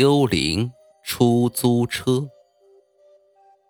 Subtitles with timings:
[0.00, 0.72] 幽灵
[1.04, 2.26] 出租车。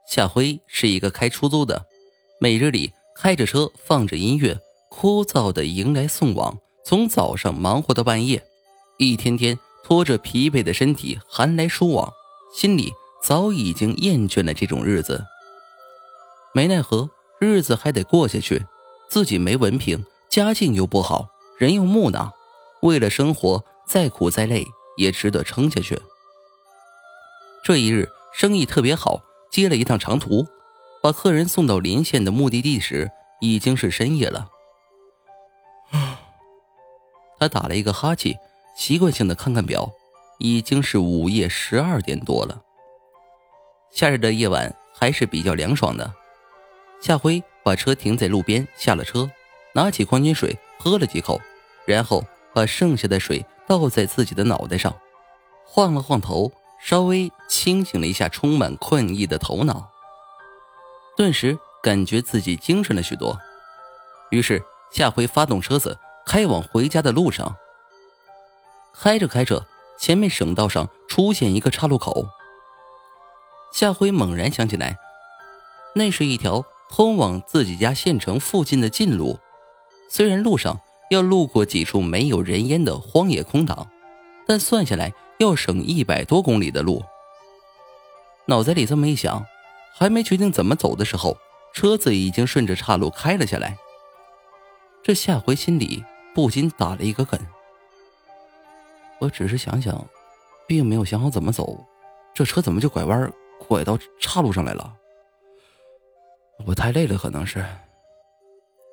[0.07, 1.87] 夏辉是一个开出租的，
[2.39, 4.57] 每日里开着车，放着音乐，
[4.89, 8.47] 枯燥的迎来送往，从早上忙活到半夜，
[8.97, 12.13] 一天天拖着疲惫的身体寒来暑往，
[12.55, 15.25] 心里早已经厌倦了这种日子。
[16.55, 17.11] 没奈何，
[17.41, 18.65] 日子还得过下去，
[19.09, 21.27] 自己没文凭，家境又不好，
[21.59, 22.33] 人又木讷，
[22.83, 24.65] 为了生活，再苦再累
[24.97, 26.01] 也值得撑下去。
[27.63, 30.47] 这一日生意特别好，接了一趟长途，
[31.03, 33.11] 把客人送到临县的目的地时，
[33.41, 34.49] 已经是深夜了。
[37.39, 38.39] 他打了一个哈欠，
[38.77, 39.91] 习惯性的看看表，
[40.39, 42.63] 已经是午夜十二点多了。
[43.91, 46.13] 夏日的夜晚还是比较凉爽的。
[47.03, 49.31] 夏辉把车停在路边，下了车，
[49.75, 51.41] 拿起矿泉水喝了几口，
[51.85, 54.95] 然后把剩下的水倒在自己的脑袋上，
[55.65, 56.51] 晃了晃头。
[56.83, 59.91] 稍微清醒了一下充满困意的头脑，
[61.17, 63.39] 顿时感觉自己精神了许多。
[64.31, 67.57] 于是夏辉发动车子开往回家的路上。
[68.93, 69.67] 开着开着，
[69.99, 72.27] 前面省道上出现一个岔路口。
[73.73, 74.99] 夏辉猛然想起来，
[75.95, 79.39] 那是一条通往自己家县城附近的近路。
[80.09, 83.89] 虽然路上要路过几处没有人烟的荒野空档，
[84.47, 85.13] 但算下来。
[85.41, 87.03] 要省一百多公里的路，
[88.45, 89.47] 脑袋里这么一想，
[89.95, 91.39] 还没决定怎么走的时候，
[91.73, 93.79] 车子已经顺着岔路开了下来。
[95.03, 97.41] 这下回心里不禁打了一个梗。
[99.19, 100.07] 我只是想想，
[100.69, 101.87] 并没有想好怎么走，
[102.35, 103.33] 这车怎么就拐弯
[103.67, 104.95] 拐到岔路上来了？
[106.67, 107.65] 我太累了，可能是。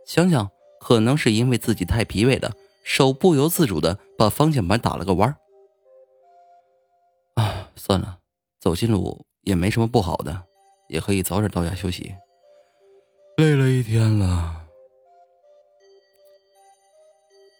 [0.05, 2.53] 想想，可能是因为自己太疲惫了，
[2.85, 5.35] 手不由自主的把方向盘打了个弯
[7.87, 8.17] 算了，
[8.59, 10.43] 走近路也没什么不好的，
[10.89, 12.13] 也可以早点到家休息。
[13.37, 14.67] 累了一天了，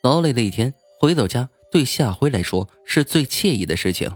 [0.03, 4.11] 劳累的一天，回到家对夏辉来说是最惬意的事情。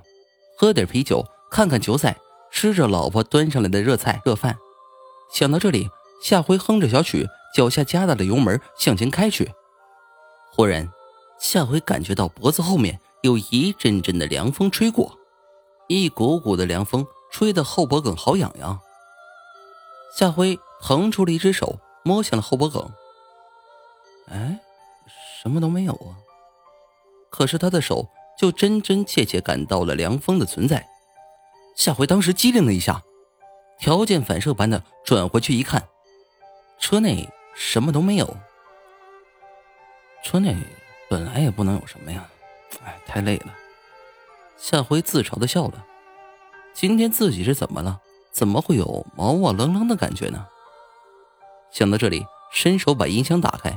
[0.58, 2.18] 喝点啤酒，看看球赛，
[2.52, 4.58] 吃着老婆端上来的热菜热饭。
[5.34, 5.88] 想到这里，
[6.22, 7.26] 夏辉哼着小曲，
[7.56, 9.50] 脚下加大了油门向前开去。
[10.52, 10.92] 忽然，
[11.40, 15.18] 夏辉感觉到脖子后面有一阵阵的凉风吹过。
[15.92, 18.80] 一股股的凉风吹得后脖梗好痒痒。
[20.18, 22.90] 夏辉腾出了一只手摸向了后脖梗，
[24.30, 24.58] 哎，
[25.42, 26.16] 什么都没有啊。
[27.30, 28.08] 可是他的手
[28.38, 30.88] 就真真切切感到了凉风的存在。
[31.76, 33.04] 夏辉当时机灵了一下，
[33.78, 35.90] 条件反射般的转回去一看，
[36.80, 38.38] 车内什么都没有。
[40.24, 40.56] 车内
[41.10, 42.30] 本来也不能有什么呀，
[42.86, 43.54] 哎，太累了。
[44.62, 45.84] 夏辉自嘲的笑了，
[46.72, 48.00] 今天自己是怎么了？
[48.32, 50.46] 怎么会有毛毛愣愣的感觉呢？
[51.72, 53.76] 想到这里，伸手把音响打开，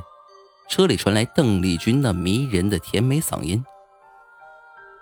[0.69, 3.65] 车里传来邓丽君那迷人的甜美嗓音。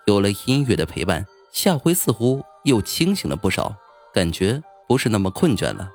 [0.06, 3.76] 有了音乐的陪伴，夏辉似乎又清醒了不少，
[4.14, 5.92] 感觉不是那么困倦了。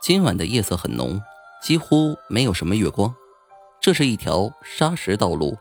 [0.00, 1.20] 今晚的夜色很浓，
[1.60, 3.12] 几乎没有什么月光。
[3.80, 5.58] 这是一条砂石道路，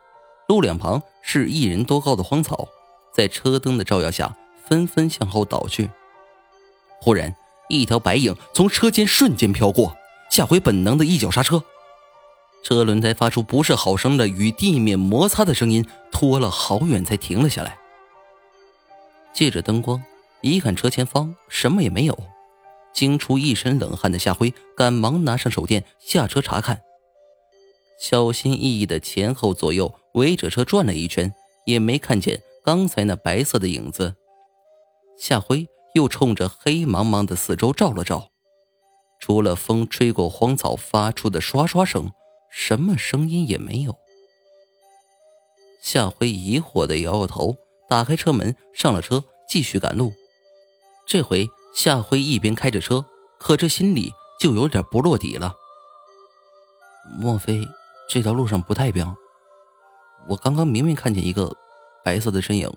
[0.47, 2.67] 路两旁是一人多高的荒草。
[3.19, 4.33] 在车灯的照耀下，
[4.65, 5.89] 纷纷向后倒去。
[7.01, 7.35] 忽然，
[7.67, 9.93] 一条白影从车间瞬间飘过，
[10.31, 11.61] 夏辉本能的一脚刹车，
[12.63, 17.77] 车轮胎发出不是好声的与地面摩擦的声音，拖了好远才停了下来。
[19.33, 20.01] 借着灯光，
[20.39, 22.17] 一看车前方什么也没有，
[22.93, 26.79] 惊出一身冷汗的夏辉赶忙拿上手电下车查看，
[27.99, 31.33] 小心翼翼的前后左右围着车转了一圈，
[31.65, 32.41] 也没看见。
[32.69, 34.15] 刚才那白色的影子，
[35.17, 38.29] 夏辉又冲着黑茫茫的四周照了照，
[39.19, 42.11] 除了风吹过荒草发出的刷刷声，
[42.51, 43.97] 什么声音也没有。
[45.81, 47.57] 夏辉疑惑的摇摇头，
[47.89, 50.13] 打开车门，上了车，继续赶路。
[51.07, 53.03] 这回夏辉一边开着车，
[53.39, 55.55] 可这心里就有点不落底了。
[57.19, 57.67] 莫非
[58.07, 59.11] 这条路上不太平？
[60.27, 61.51] 我刚刚明明看见一个。
[62.03, 62.71] 白色的身影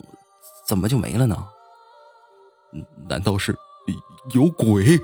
[0.67, 1.49] 怎么就没了呢？
[3.09, 3.55] 难道是
[4.33, 4.99] 有鬼？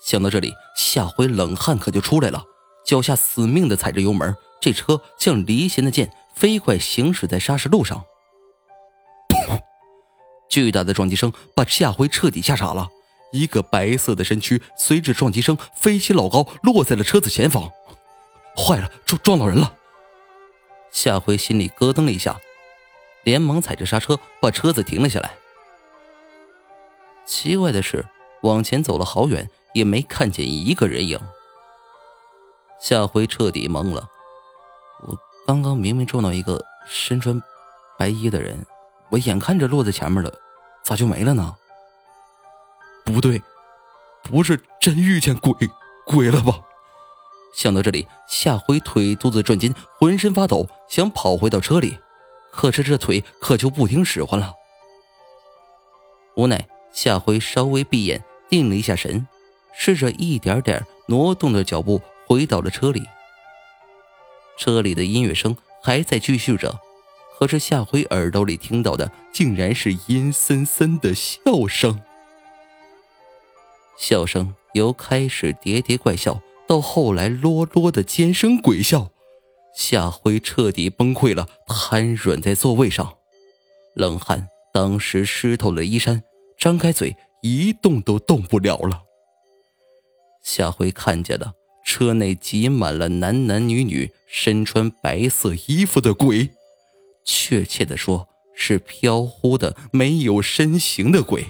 [0.00, 2.44] 想到这里，夏辉冷汗可就出来了，
[2.84, 8.04] 脚下死命的踩着油门，这车像离弦的箭，飞快行驶在砂石路上。
[10.50, 12.88] 巨大的撞击声把夏辉彻底吓傻了，
[13.32, 17.70] 一个白色的身躯随着撞击声飞起老高，落在了车子前方。
[18.56, 19.74] 坏了，撞撞到人了！
[20.90, 22.38] 夏辉心里咯噔了一下。
[23.24, 25.32] 连忙踩着刹车把车子停了下来。
[27.26, 28.04] 奇怪的是，
[28.42, 31.18] 往前走了好远，也没看见一个人影。
[32.78, 34.08] 夏辉彻底懵了，
[35.06, 37.42] 我刚刚明明撞到一个身穿
[37.98, 38.66] 白衣的人，
[39.08, 40.32] 我眼看着落在前面了，
[40.82, 41.56] 咋就没了呢？
[43.04, 43.42] 不对，
[44.22, 45.52] 不是真遇见鬼
[46.04, 46.60] 鬼了吧？
[47.54, 51.98] 想到这里，夏辉腿肚子转筋，浑身发抖，想跑回到车里，
[52.56, 54.54] 可是这腿可就不听使唤了。
[56.36, 59.26] 无奈，夏辉稍微闭眼，定了一下神，
[59.76, 62.00] 试着一点点挪动着脚步。
[62.26, 63.02] 回到了车里，
[64.56, 66.80] 车里的音乐声还在继续着，
[67.38, 72.00] 可是夏辉耳朵里听到的竟然是阴森森的笑声。
[73.98, 79.10] 笑声由开始喋喋怪笑，到后来啰啰的尖声鬼笑，
[79.76, 83.14] 夏辉彻底崩溃了，瘫软在座位上，
[83.94, 86.22] 冷汗当时湿透了衣衫，
[86.58, 89.02] 张开嘴一动都动不了了。
[90.42, 91.52] 夏辉看见了。
[91.86, 96.48] 车内挤满了男男女女，身穿白色衣服的鬼，
[97.26, 101.44] 确切的说是飘忽的、没有身形的鬼。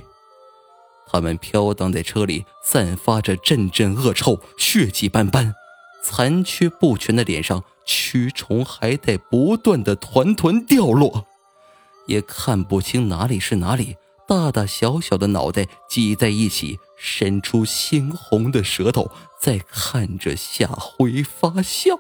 [1.07, 5.55] 他们飘荡在车里，散发着阵阵恶臭，血迹斑斑，
[6.03, 11.27] 残缺不全的脸上蛆虫还在不断的团团掉落，
[12.07, 13.97] 也看不清哪里是哪里。
[14.27, 21.99] 大大小小的脑袋挤在一起，伸出猩红的舌头，在看着夏辉发笑。